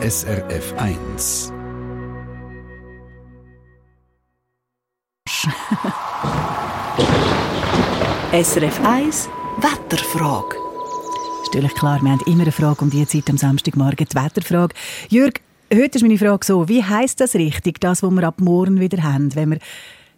[0.00, 1.52] SRF 1.
[8.32, 10.56] SRF 1 Wetterfrage.
[11.42, 14.76] Ist natürlich klar, wir haben immer eine Frage um die Zeit am Samstagmorgen, die Wetterfrage.
[15.08, 15.40] Jürg,
[15.74, 19.02] heute ist meine Frage so, wie heisst das richtig, das, was wir ab morgen wieder
[19.02, 19.58] haben, wenn wir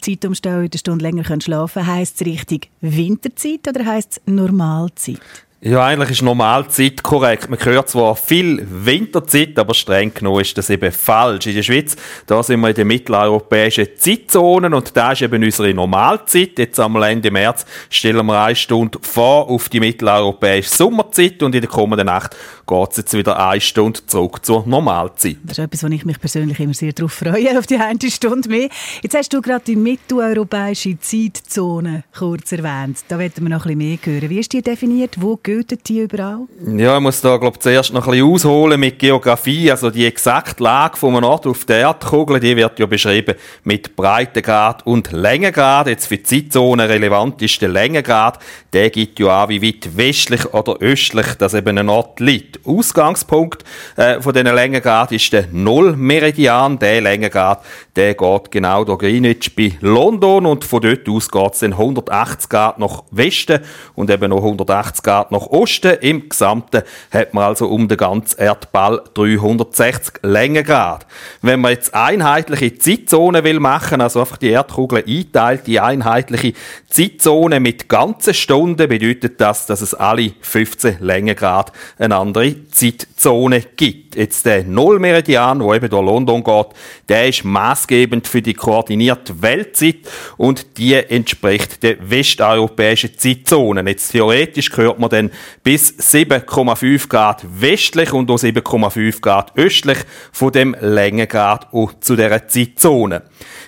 [0.00, 5.45] Zeit umstellen, eine Stunde länger schlafen können, heisst es richtig Winterzeit oder heisst es Normalzeit?
[5.62, 7.48] Ja, eigentlich ist Normalzeit korrekt.
[7.48, 11.46] Man hört zwar viel Winterzeit, aber streng genommen ist das eben falsch.
[11.46, 15.72] In der Schweiz, da sind wir in den mitteleuropäischen Zeitzonen und da ist eben unsere
[15.72, 16.58] Normalzeit.
[16.58, 21.62] Jetzt am Ende März stellen wir eine Stunde vor auf die mitteleuropäische Sommerzeit und in
[21.62, 25.38] der kommenden Nacht geht es jetzt wieder eine Stunde zurück zur Normalzeit.
[25.42, 28.48] Das ist etwas, wo ich mich persönlich immer sehr darauf freue, auf die eine Stunde
[28.50, 28.68] mehr.
[29.02, 32.98] Jetzt hast du gerade die mitteleuropäische Zeitzone kurz erwähnt.
[33.08, 34.28] Da werden wir noch ein bisschen mehr hören.
[34.28, 35.16] Wie ist die definiert?
[35.18, 36.40] Wo gilt die überall?
[36.76, 39.70] Ja, ich muss da glaube zuerst noch ein bisschen ausholen mit Geografie.
[39.70, 43.94] Also die exakte Lage von einem Ort auf der Erdkugel, die wird ja beschrieben mit
[43.94, 45.86] Breitengrad und Längengrad.
[45.86, 48.40] Jetzt für die Zeitzone relevant ist der Längengrad.
[48.72, 52.66] Der gibt ja an, wie weit westlich oder östlich das eben ein Ort liegt.
[52.66, 53.62] Ausgangspunkt
[53.94, 56.80] äh, von diesen Längengrad ist der Nullmeridian.
[56.80, 57.62] Der Längengrad,
[57.94, 62.48] der geht genau da Greenwich bei London und von dort aus geht es dann 180
[62.48, 63.60] Grad nach Westen
[63.94, 65.98] und eben noch 180 Grad nach Osten.
[66.00, 71.06] Im Gesamten hat man also um den ganzen Erdball 360 Längengrad.
[71.42, 76.52] Wenn man jetzt einheitliche Zeitzonen will machen, also einfach die Erdkugel einteilt, die einheitliche
[76.88, 84.16] Zeitzone mit ganzen Stunden, bedeutet das, dass es alle 15 Längengrad eine andere Zeitzone gibt.
[84.16, 86.66] Jetzt der Nullmeridian, wo eben durch London geht,
[87.08, 89.96] der ist maßgebend für die koordinierte Weltzeit
[90.38, 93.84] und die entspricht der westeuropäischen Zeitzone.
[93.86, 95.25] Jetzt theoretisch gehört man dann
[95.62, 99.98] bis 7,5 Grad westlich und auch 7,5 Grad östlich
[100.32, 101.68] von dem Längengrad
[102.00, 103.22] zu dieser Zeitzone.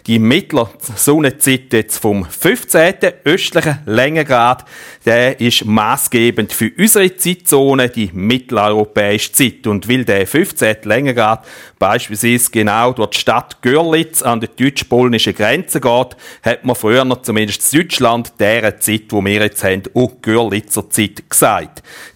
[0.07, 2.95] Die mittlere Sonnenzeit jetzt vom 15.
[3.25, 4.65] östlichen Längengrad,
[5.05, 9.67] der ist maßgebend für unsere Zeitzone, die mitteleuropäische Zeit.
[9.67, 10.77] Und weil der 15.
[10.85, 11.47] Längengrad
[11.79, 17.73] beispielsweise genau durch die Stadt Görlitz an der deutsch-polnischen Grenze geht, hat man früher zumindest
[17.75, 21.48] in Deutschland deren Zeit, wo wir jetzt haben, auch Görlitzer Zeit gesagt.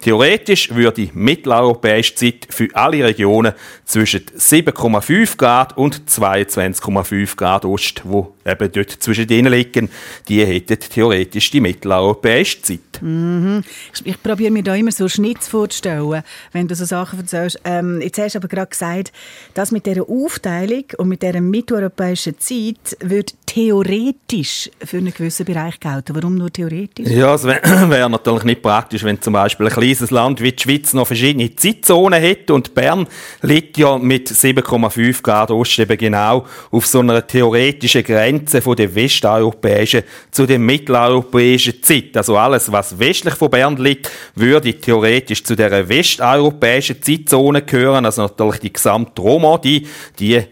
[0.01, 3.53] Theoretisch würde die mitteleuropäische Zeit für alle Regionen
[3.85, 9.89] zwischen 7,5 Grad und 22,5 Grad Ost, wo eben dort zwischen denen liegen,
[10.29, 12.92] die hätten theoretisch die mitteleuropäische Zeit.
[13.03, 13.65] Mhm.
[14.05, 17.61] Ich, probiere mir da immer so Schnitz vorzustellen, wenn du so Sachen erzählst.
[17.65, 19.13] Ähm, jetzt hast du aber gerade gesagt,
[19.55, 25.81] dass mit dieser Aufteilung und mit dieser mitteleuropäischen Zeit wird theoretisch für einen gewissen Bereich
[25.81, 26.15] gelten.
[26.15, 27.09] Warum nur theoretisch?
[27.09, 27.61] Ja, es wäre
[27.91, 31.55] wär natürlich nicht praktisch, wenn zum Beispiel ein kleines Land wie die Schweiz noch verschiedene
[31.57, 33.09] Zeitzonen hätte und Bern
[33.43, 38.95] liegt ja mit 7,5 Grad Ost eben genau auf so einer theoretischen Grenze von der
[38.95, 42.17] westeuropäischen zu der mitteleuropäischen Zeit.
[42.17, 48.07] Also alles, was westlich von Bern liegt, würde theoretisch zu der westeuropäischen Zeitzone gehören.
[48.07, 49.87] Also natürlich die gesamte Roma, die,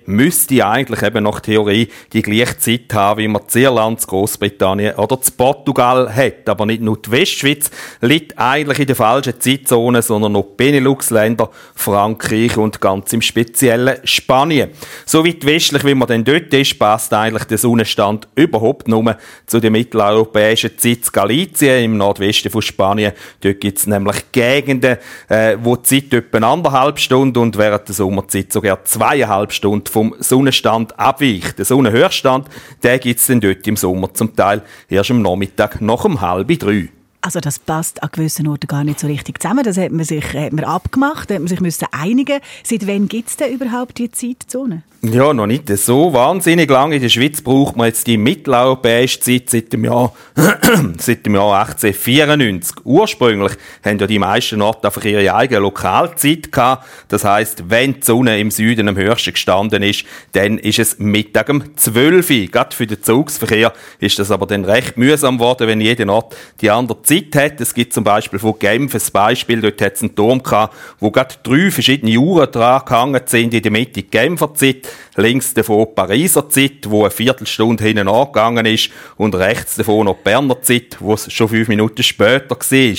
[0.07, 5.17] müsste eigentlich eben nach Theorie die gleiche Zeit haben, wie man in Irland, Großbritannien oder
[5.17, 6.49] in Portugal hat.
[6.49, 7.71] Aber nicht nur die Westschweiz
[8.01, 14.71] liegt eigentlich in der falschen Zeitzone, sondern noch Benelux-Länder, Frankreich und ganz im Speziellen Spanien.
[15.07, 19.61] So weit westlich, wie man denn dort ist, passt eigentlich der Sonnenstand überhaupt nur zu
[19.61, 23.13] der mitteleuropäischen Zeit Galizien im Nordwesten von Spanien.
[23.41, 24.97] Dort gibt es nämlich Gegenden,
[25.29, 30.15] äh, wo die Zeit etwa anderthalb Stunden und während der Sommerzeit sogar zweieinhalb Stunden vom
[30.19, 31.59] Sonnenstand abweicht.
[31.59, 32.49] Der Sonnenhöchststand,
[32.83, 36.49] der gibt es dann dort im Sommer zum Teil erst am Nachmittag nach um halb
[36.59, 36.89] drei.
[37.23, 39.63] Also das passt an gewissen Orten gar nicht so richtig zusammen.
[39.63, 42.41] Das hat man sich hat man abgemacht, hat man sich müssen einigen.
[42.65, 44.83] Seit wann gibt es denn überhaupt die Zeitzone?
[45.03, 46.93] Ja, noch nicht so wahnsinnig lang.
[46.93, 50.13] In der Schweiz braucht man jetzt die mitteleuropäische Zeit seit dem Jahr,
[50.99, 52.85] seit dem Jahr 1894.
[52.85, 53.53] Ursprünglich
[53.83, 56.87] haben ja die meisten Orte einfach ihre eigene Lokalzeit gehabt.
[57.09, 61.49] Das heisst, wenn die Sonne im Süden am höchsten gestanden ist, dann ist es Mittag
[61.49, 62.37] um 12 Uhr.
[62.49, 66.69] Gerade für den Zugsverkehr ist das aber dann recht mühsam geworden, wenn jeder Ort die
[66.69, 67.61] andere Zeit hat.
[67.61, 71.11] Es gibt zum Beispiel von Genf ein Beispiel, dort hat es einen Turm gehabt, wo
[71.11, 75.93] gerade drei verschiedene Uhren dran gehangen sind, in der Mitte die Genfer Zeit, links davon
[75.93, 80.99] Pariser Zeit, wo eine Viertelstunde hinten angegangen ist, und rechts davon noch die Berner Zeit,
[81.01, 82.97] wo es schon fünf Minuten später war.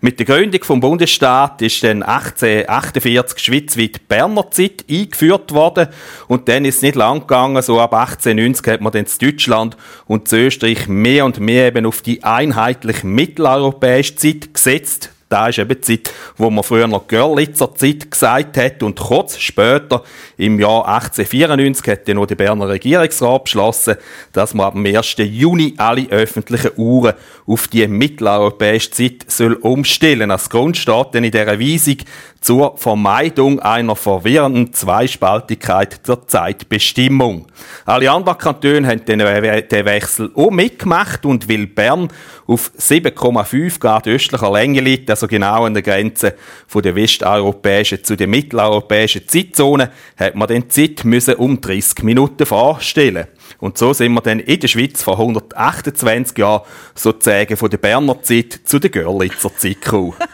[0.00, 5.88] Mit der Gründung vom Bundesstaat ist dann 1848 schweizweit Berner Zeit eingeführt worden
[6.28, 9.76] und dann ist es nicht lang gegangen, so ab 1890 hat man dann Deutschland
[10.06, 13.06] und Österreich mehr und mehr eben auf die einheitliche
[13.44, 18.56] mitteleuropäische Zeit gesetzt da ist eben die Zeit, wo man früher noch Görlitzer Zeit gesagt
[18.56, 20.04] hat und kurz später,
[20.36, 23.96] im Jahr 1894, hat ja noch der Berner Regierungsrat beschlossen,
[24.32, 25.16] dass man ab dem 1.
[25.18, 27.14] Juni alle öffentlichen Uhren
[27.46, 30.30] auf die mitteleuropäische Zeit soll umstellen.
[30.30, 31.96] Als Grund steht dann in dieser Weisung
[32.44, 37.46] zur Vermeidung einer verwirrenden Zweispaltigkeit der Zeitbestimmung.
[37.86, 42.08] Alle anderen Kantone haben den, den Wechsel auch mitgemacht und weil Bern
[42.46, 46.34] auf 7,5 Grad östlicher Länge liegt, also genau an der Grenze
[46.66, 52.44] von der westeuropäischen zu der mitteleuropäischen Zeitzone, hat man den Zeit müssen um 30 Minuten
[52.44, 53.26] vorstellen.
[53.58, 58.22] Und so sind wir dann in der Schweiz vor 128 Jahren sozusagen von der Berner
[58.22, 60.12] Zeit zu der Görlitzer Zeit gekommen.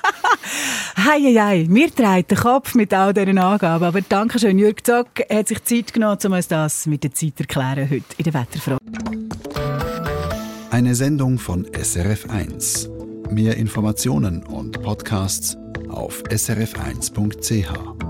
[0.97, 1.67] Hei, hei, hei.
[1.69, 3.85] Mir dreht der Kopf mit all diesen Angaben.
[3.85, 7.39] Aber danke schön, Jürg Zock hat sich Zeit genommen, um uns das mit der Zeit
[7.39, 8.79] erklären heute in der Wetterfrage.
[10.71, 12.89] Eine Sendung von SRF1.
[13.31, 15.57] Mehr Informationen und Podcasts
[15.89, 18.10] auf srf1.ch.